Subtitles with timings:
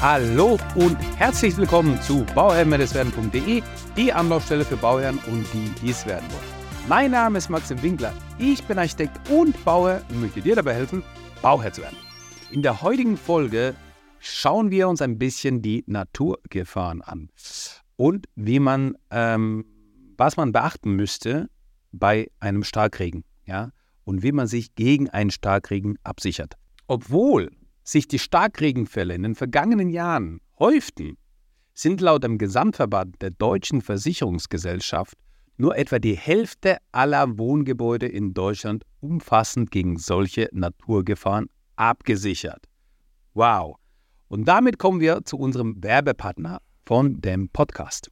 [0.00, 3.62] Hallo und herzlich willkommen zu bauherrn-werden.de,
[3.96, 6.86] die Anlaufstelle für Bauherren und die, die es werden wollen.
[6.86, 11.02] Mein Name ist Maxim Winkler, ich bin Architekt und Bauherr und möchte dir dabei helfen,
[11.40, 11.96] Bauherr zu werden.
[12.50, 13.74] In der heutigen Folge
[14.18, 17.30] schauen wir uns ein bisschen die Naturgefahren an
[17.96, 19.64] und wie man, ähm,
[20.18, 21.48] was man beachten müsste
[21.92, 23.70] bei einem Starkregen, ja,
[24.04, 26.52] und wie man sich gegen einen Starkregen absichert.
[26.86, 27.50] Obwohl
[27.86, 31.16] sich die Starkregenfälle in den vergangenen Jahren häuften,
[31.72, 35.16] sind laut dem Gesamtverband der deutschen Versicherungsgesellschaft
[35.56, 42.66] nur etwa die Hälfte aller Wohngebäude in Deutschland umfassend gegen solche Naturgefahren abgesichert.
[43.34, 43.76] Wow!
[44.28, 48.10] Und damit kommen wir zu unserem Werbepartner von dem Podcast.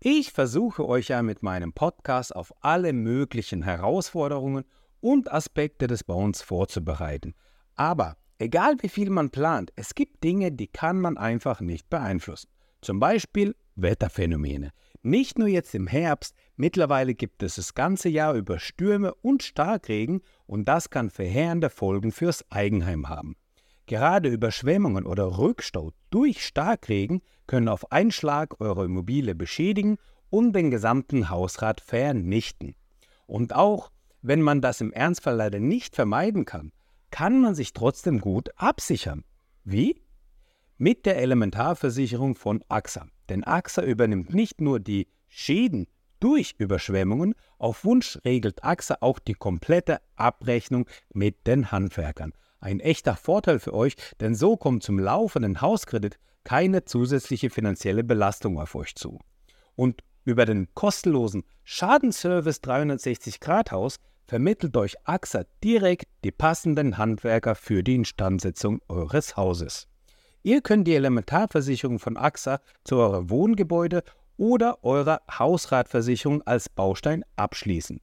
[0.00, 4.64] Ich versuche euch ja mit meinem Podcast auf alle möglichen Herausforderungen
[5.00, 7.34] und Aspekte des Bauens vorzubereiten.
[7.76, 12.48] Aber egal wie viel man plant, es gibt Dinge, die kann man einfach nicht beeinflussen.
[12.80, 14.72] Zum Beispiel Wetterphänomene.
[15.02, 20.22] Nicht nur jetzt im Herbst, mittlerweile gibt es das ganze Jahr über Stürme und Starkregen
[20.46, 23.36] und das kann verheerende Folgen fürs Eigenheim haben.
[23.86, 29.96] Gerade Überschwemmungen oder Rückstau durch Starkregen können auf einen Schlag eure Immobilie beschädigen
[30.28, 32.74] und den gesamten Hausrat vernichten.
[33.26, 33.90] Und auch
[34.22, 36.72] wenn man das im Ernstfall leider nicht vermeiden kann,
[37.10, 39.24] kann man sich trotzdem gut absichern.
[39.64, 40.02] Wie?
[40.78, 43.06] Mit der Elementarversicherung von AXA.
[43.28, 45.86] Denn AXA übernimmt nicht nur die Schäden
[46.18, 52.32] durch Überschwemmungen, auf Wunsch regelt AXA auch die komplette Abrechnung mit den Handwerkern.
[52.60, 58.58] Ein echter Vorteil für euch, denn so kommt zum laufenden Hauskredit keine zusätzliche finanzielle Belastung
[58.58, 59.18] auf euch zu.
[59.76, 63.96] Und über den kostenlosen Schadenservice 360 Grad Haus
[64.30, 69.88] vermittelt euch AXA direkt die passenden Handwerker für die Instandsetzung eures Hauses.
[70.44, 74.04] Ihr könnt die Elementarversicherung von AXA zu eurem Wohngebäude
[74.36, 78.00] oder eurer Hausratversicherung als Baustein abschließen.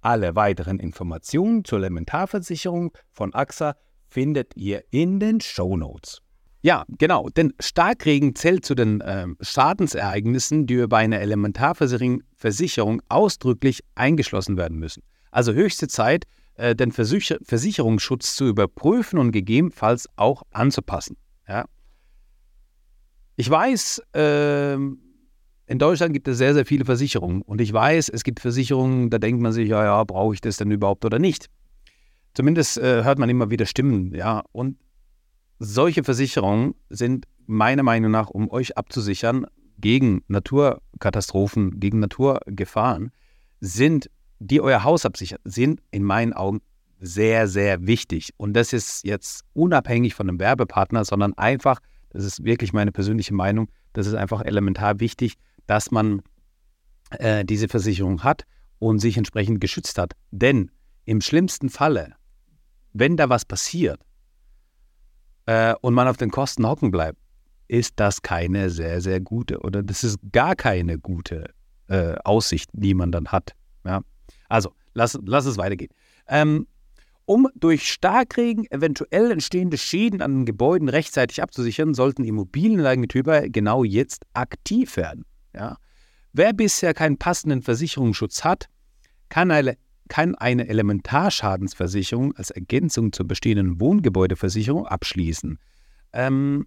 [0.00, 3.76] Alle weiteren Informationen zur Elementarversicherung von AXA
[4.08, 6.22] findet ihr in den Show Notes.
[6.62, 14.56] Ja, genau, denn Starkregen zählt zu den äh, Schadensereignissen, die über eine Elementarversicherung ausdrücklich eingeschlossen
[14.56, 15.02] werden müssen.
[15.36, 16.24] Also höchste Zeit,
[16.54, 21.18] äh, den Versicher Versicherungsschutz zu überprüfen und gegebenenfalls auch anzupassen.
[21.46, 21.66] Ja.
[23.36, 27.42] Ich weiß, äh, in Deutschland gibt es sehr, sehr viele Versicherungen.
[27.42, 30.56] Und ich weiß, es gibt Versicherungen, da denkt man sich, ja, ja, brauche ich das
[30.56, 31.50] denn überhaupt oder nicht?
[32.32, 34.42] Zumindest äh, hört man immer wieder Stimmen, ja.
[34.52, 34.78] Und
[35.58, 43.12] solche Versicherungen sind meiner Meinung nach, um euch abzusichern gegen Naturkatastrophen, gegen Naturgefahren,
[43.60, 44.08] sind
[44.38, 46.60] die euer Haus absichern, sind in meinen Augen
[46.98, 48.30] sehr, sehr wichtig.
[48.36, 51.80] Und das ist jetzt unabhängig von einem Werbepartner, sondern einfach,
[52.10, 55.34] das ist wirklich meine persönliche Meinung, das ist einfach elementar wichtig,
[55.66, 56.22] dass man
[57.10, 58.44] äh, diese Versicherung hat
[58.78, 60.12] und sich entsprechend geschützt hat.
[60.30, 60.70] Denn
[61.04, 62.14] im schlimmsten Falle,
[62.92, 64.00] wenn da was passiert
[65.46, 67.18] äh, und man auf den Kosten hocken bleibt,
[67.68, 71.50] ist das keine sehr, sehr gute oder das ist gar keine gute
[71.88, 73.52] äh, Aussicht, die man dann hat.
[73.84, 74.02] Ja?
[74.48, 75.90] Also, lass, lass es weitergehen.
[76.28, 76.66] Ähm,
[77.26, 84.24] um durch Starkregen eventuell entstehende Schäden an den Gebäuden rechtzeitig abzusichern, sollten Immobilieneigentümer genau jetzt
[84.32, 85.24] aktiv werden.
[85.52, 85.76] Ja?
[86.32, 88.68] Wer bisher keinen passenden Versicherungsschutz hat,
[89.28, 89.76] kann eine,
[90.08, 95.58] kann eine Elementarschadensversicherung als Ergänzung zur bestehenden Wohngebäudeversicherung abschließen.
[96.12, 96.66] Ähm,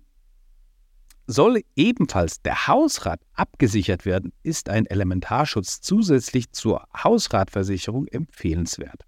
[1.29, 9.03] soll ebenfalls der Hausrat abgesichert werden, ist ein Elementarschutz zusätzlich zur Hausratversicherung empfehlenswert.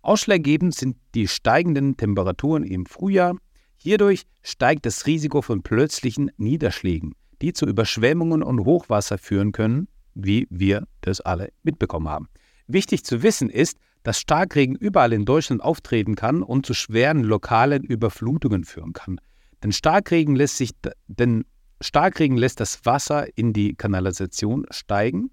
[0.00, 3.36] Ausschlaggebend sind die steigenden Temperaturen im Frühjahr.
[3.76, 10.46] Hierdurch steigt das Risiko von plötzlichen Niederschlägen, die zu Überschwemmungen und Hochwasser führen können, wie
[10.50, 12.28] wir das alle mitbekommen haben.
[12.68, 17.82] Wichtig zu wissen ist, dass Starkregen überall in Deutschland auftreten kann und zu schweren lokalen
[17.82, 19.20] Überflutungen führen kann.
[19.62, 20.70] Denn Starkregen lässt sich,
[21.08, 21.44] denn
[21.80, 25.30] Starkregen lässt das Wasser in die Kanalisation steigen.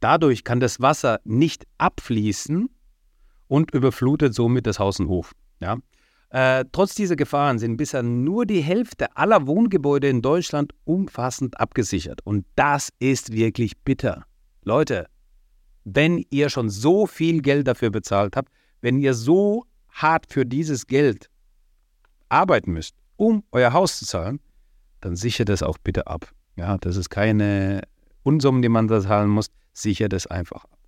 [0.00, 2.68] Dadurch kann das Wasser nicht abfließen
[3.48, 5.32] und überflutet somit das Haus und Hof.
[5.60, 5.78] Ja?
[6.30, 12.20] Äh, trotz dieser Gefahren sind bisher nur die Hälfte aller Wohngebäude in Deutschland umfassend abgesichert.
[12.24, 14.24] Und das ist wirklich bitter.
[14.64, 15.06] Leute,
[15.84, 20.86] wenn ihr schon so viel Geld dafür bezahlt habt, wenn ihr so hart für dieses
[20.86, 21.28] Geld
[22.28, 24.40] arbeiten müsst, um euer Haus zu zahlen,
[25.02, 26.32] dann sichert das auch bitte ab.
[26.56, 27.82] Ja, das ist keine
[28.22, 30.78] Unsummen, die man da zahlen muss, sichert es einfach ab.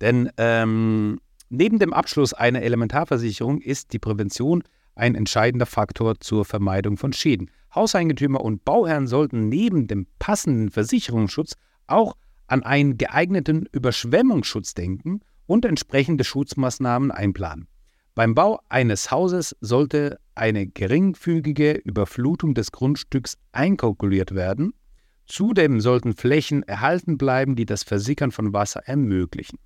[0.00, 1.18] Denn ähm,
[1.48, 4.62] neben dem Abschluss einer Elementarversicherung ist die Prävention
[4.94, 7.50] ein entscheidender Faktor zur Vermeidung von Schäden.
[7.74, 11.54] Hauseigentümer und Bauherren sollten neben dem passenden Versicherungsschutz
[11.86, 12.16] auch
[12.46, 17.68] an einen geeigneten Überschwemmungsschutz denken und entsprechende Schutzmaßnahmen einplanen.
[18.14, 24.74] Beim Bau eines Hauses sollte eine geringfügige Überflutung des Grundstücks einkalkuliert werden.
[25.26, 29.58] Zudem sollten Flächen erhalten bleiben, die das Versickern von Wasser ermöglichen.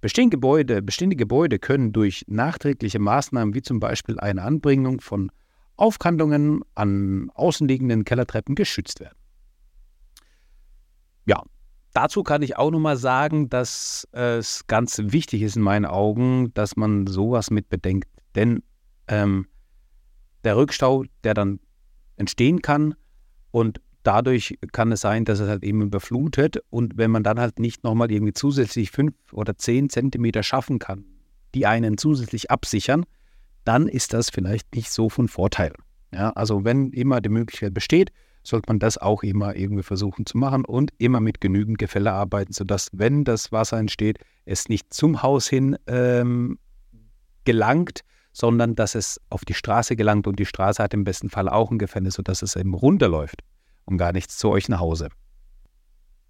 [0.00, 5.30] Bestehende Gebäude, bestehende Gebäude können durch nachträgliche Maßnahmen wie zum Beispiel eine Anbringung von
[5.76, 9.18] Aufkantungen an außenliegenden Kellertreppen geschützt werden.
[11.26, 11.42] Ja,
[11.94, 16.76] Dazu kann ich auch nochmal sagen, dass es ganz wichtig ist in meinen Augen, dass
[16.76, 18.08] man sowas mit bedenkt.
[18.34, 18.62] Denn
[19.08, 19.46] ähm,
[20.44, 21.60] der Rückstau, der dann
[22.16, 22.94] entstehen kann
[23.50, 27.58] und dadurch kann es sein, dass es halt eben überflutet und wenn man dann halt
[27.58, 31.04] nicht nochmal irgendwie zusätzlich fünf oder zehn Zentimeter schaffen kann,
[31.54, 33.04] die einen zusätzlich absichern,
[33.64, 35.72] dann ist das vielleicht nicht so von Vorteil.
[36.12, 38.10] Ja, also wenn immer die Möglichkeit besteht,
[38.42, 42.52] sollte man das auch immer irgendwie versuchen zu machen und immer mit genügend Gefälle arbeiten,
[42.52, 46.58] sodass, wenn das Wasser entsteht, es nicht zum Haus hin ähm,
[47.44, 48.00] gelangt,
[48.32, 51.70] sondern dass es auf die Straße gelangt und die Straße hat im besten Fall auch
[51.70, 53.42] ein Gefälle, sodass es eben runterläuft
[53.84, 55.08] und gar nichts zu euch nach Hause.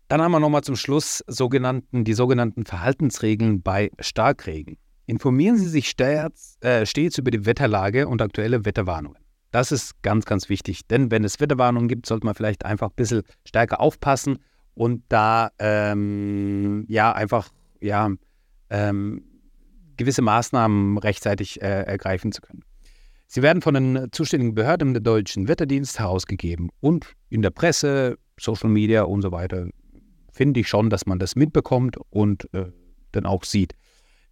[0.08, 4.76] Dann haben wir nochmal zum Schluss sogenannten, die sogenannten Verhaltensregeln bei Starkregen.
[5.06, 9.18] Informieren Sie sich stets, äh, stets über die Wetterlage und aktuelle Wetterwarnungen.
[9.52, 10.86] Das ist ganz, ganz wichtig.
[10.86, 14.38] Denn wenn es Wetterwarnungen gibt, sollte man vielleicht einfach ein bisschen stärker aufpassen
[14.74, 17.50] und da ähm, ja einfach
[17.80, 18.10] ja,
[18.70, 19.24] ähm,
[19.96, 22.62] gewisse Maßnahmen rechtzeitig äh, ergreifen zu können.
[23.26, 28.68] Sie werden von den zuständigen Behörden der deutschen Wetterdienst herausgegeben und in der Presse, Social
[28.68, 29.68] Media und so weiter
[30.32, 32.66] finde ich schon, dass man das mitbekommt und äh,
[33.12, 33.74] dann auch sieht.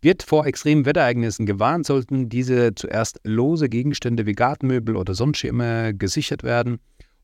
[0.03, 6.43] Wird vor extremen Wetterereignissen gewarnt, sollten diese zuerst lose Gegenstände wie Gartenmöbel oder Sonnenschirme gesichert
[6.43, 6.79] werden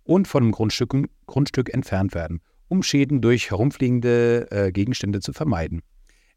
[0.04, 0.94] und von dem Grundstück,
[1.26, 5.82] Grundstück entfernt werden, um Schäden durch herumfliegende äh, Gegenstände zu vermeiden.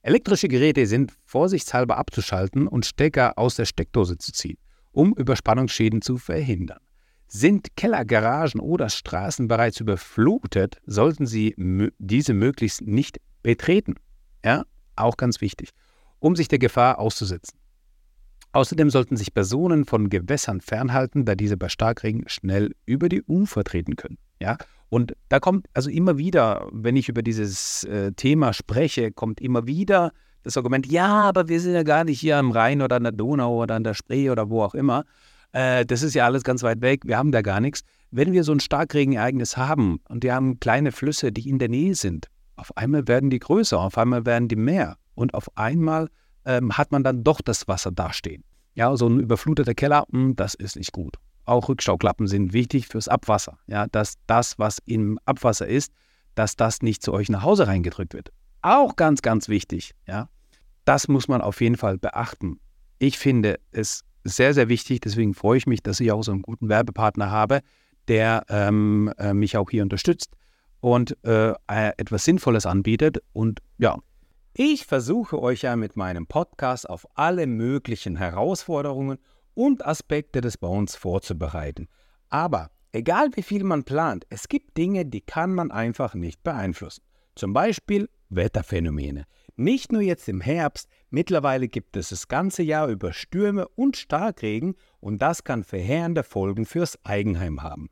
[0.01, 4.57] Elektrische Geräte sind vorsichtshalber abzuschalten und Stecker aus der Steckdose zu ziehen,
[4.91, 6.79] um Überspannungsschäden zu verhindern.
[7.27, 11.53] Sind Keller, Garagen oder Straßen bereits überflutet, sollten Sie
[11.99, 13.95] diese möglichst nicht betreten.
[14.43, 14.63] Ja,
[14.95, 15.69] auch ganz wichtig
[16.19, 17.57] um sich der Gefahr auszusetzen.
[18.51, 23.63] Außerdem sollten sich Personen von Gewässern fernhalten, da diese bei Starkregen schnell über die Ufer
[23.63, 24.17] treten können.
[24.41, 24.57] Ja?
[24.89, 29.67] Und da kommt also immer wieder, wenn ich über dieses äh, Thema spreche, kommt immer
[29.67, 30.11] wieder
[30.43, 33.11] das Argument, ja, aber wir sind ja gar nicht hier am Rhein oder an der
[33.11, 35.03] Donau oder an der Spree oder wo auch immer.
[35.51, 37.81] Äh, das ist ja alles ganz weit weg, wir haben da gar nichts.
[38.11, 41.93] Wenn wir so ein Starkregenereignis haben und wir haben kleine Flüsse, die in der Nähe
[41.93, 46.09] sind, auf einmal werden die größer, auf einmal werden die mehr und auf einmal
[46.45, 48.43] ähm, hat man dann doch das Wasser dastehen.
[48.75, 51.17] Ja, so ein überfluteter Keller, mh, hm, das ist nicht gut.
[51.49, 53.57] Auch Rückstauklappen sind wichtig fürs Abwasser.
[53.65, 55.91] Ja, dass das, was im Abwasser ist,
[56.35, 58.31] dass das nicht zu euch nach Hause reingedrückt wird.
[58.61, 59.95] Auch ganz, ganz wichtig.
[60.07, 60.29] Ja,
[60.85, 62.59] das muss man auf jeden Fall beachten.
[62.99, 65.01] Ich finde es sehr, sehr wichtig.
[65.01, 67.61] Deswegen freue ich mich, dass ich auch so einen guten Werbepartner habe,
[68.07, 70.35] der ähm, äh, mich auch hier unterstützt
[70.81, 73.23] und äh, etwas Sinnvolles anbietet.
[73.33, 73.97] Und ja,
[74.53, 79.17] ich versuche euch ja mit meinem Podcast auf alle möglichen Herausforderungen
[79.59, 81.89] und Aspekte des Bauens vorzubereiten.
[82.29, 87.03] Aber egal wie viel man plant, es gibt Dinge, die kann man einfach nicht beeinflussen.
[87.35, 89.25] Zum Beispiel Wetterphänomene.
[89.57, 94.75] Nicht nur jetzt im Herbst, mittlerweile gibt es das ganze Jahr über Stürme und Starkregen
[95.01, 97.89] und das kann verheerende Folgen fürs Eigenheim haben.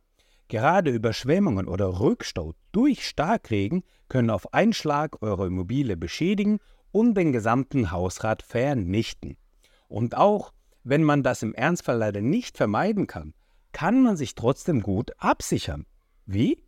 [0.47, 6.59] Gerade Überschwemmungen oder Rückstau durch Starkregen können auf einen Schlag eure Immobilie beschädigen
[6.93, 9.35] und den gesamten Hausrat vernichten.
[9.89, 10.53] Und auch
[10.89, 13.33] wenn man das im Ernstfall leider nicht vermeiden kann,
[13.73, 15.85] kann man sich trotzdem gut absichern.
[16.25, 16.63] Wie?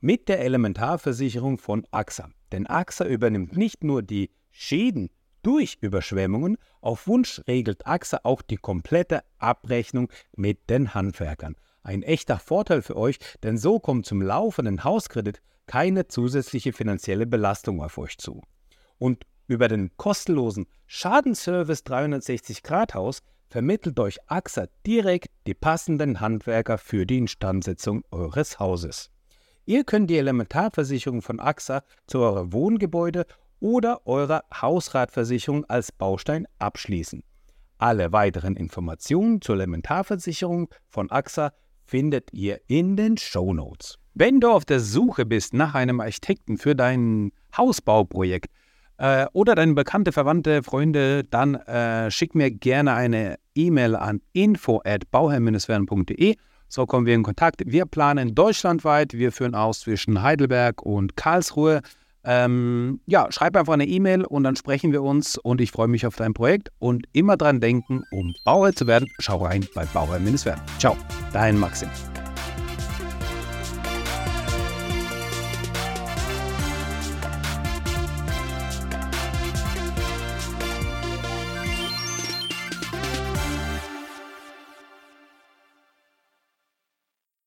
[0.00, 2.30] Mit der Elementarversicherung von AXA.
[2.52, 5.10] Denn AXA übernimmt nicht nur die Schäden
[5.42, 11.56] durch Überschwemmungen, auf Wunsch regelt AXA auch die komplette Abrechnung mit den Handwerkern.
[11.82, 17.82] Ein echter Vorteil für euch, denn so kommt zum laufenden Hauskredit keine zusätzliche finanzielle Belastung
[17.82, 18.42] auf euch zu.
[18.98, 26.78] Und über den kostenlosen Schadenservice 360 Grad Haus vermittelt euch AXA direkt die passenden Handwerker
[26.78, 29.10] für die Instandsetzung eures Hauses.
[29.66, 33.26] Ihr könnt die Elementarversicherung von AXA zu eurem Wohngebäude
[33.60, 37.22] oder eurer Hausratversicherung als Baustein abschließen.
[37.78, 41.52] Alle weiteren Informationen zur Elementarversicherung von AXA
[41.84, 43.98] findet ihr in den Show Notes.
[44.14, 48.50] Wenn du auf der Suche bist nach einem Architekten für dein Hausbauprojekt
[48.98, 56.36] äh, oder deine bekannte, Verwandte, Freunde, dann äh, schick mir gerne eine E-Mail an info@bauherr-werden.de.
[56.68, 57.62] So kommen wir in Kontakt.
[57.64, 59.14] Wir planen deutschlandweit.
[59.14, 61.80] Wir führen aus zwischen Heidelberg und Karlsruhe.
[62.24, 66.06] Ähm, ja, schreib einfach eine E-Mail und dann sprechen wir uns und ich freue mich
[66.06, 70.38] auf dein Projekt und immer dran denken, um Bauer zu werden, schau rein bei Bauer-werden.
[70.78, 70.94] Ciao,
[71.32, 71.88] dein Maxim.